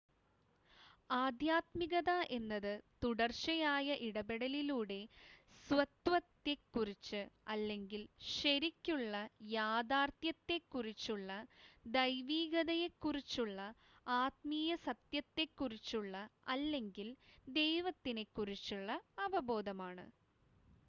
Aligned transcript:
ആദ്ധ്യാത്മികത 1.09 2.11
എന്നത് 2.31 2.71
തുടർച്ചയായ 3.03 3.97
ഇടപെടലിലൂടെ 4.05 4.97
സ്വത്വത്തെക്കുറിച്ച് 5.67 7.21
അല്ലെങ്കിൽ 7.47 8.01
ശരിക്കുള്ള 8.31 9.13
യഥാർത്ഥ്യത്തെക്കുറിച്ചുള്ള 9.51 11.29
ദൈവീകതയെക്കുറിച്ചുള്ള 11.95 13.59
ആത്മീയ 14.07 14.71
സത്യത്തെക്കുറിച്ചുള്ള 14.87 16.15
അല്ലെങ്കിൽ 16.47 17.09
ദൈവത്തിനെക്കുറിച്ചുള്ള 17.55 18.91
അവബോധമാണ് 19.19 20.07